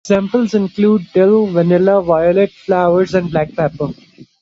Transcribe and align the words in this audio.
Examples 0.03 0.55
include 0.55 1.07
dill, 1.13 1.45
vanilla, 1.45 2.01
violet 2.01 2.49
flowers, 2.51 3.13
and 3.13 3.29
black 3.29 3.53
pepper. 3.55 3.89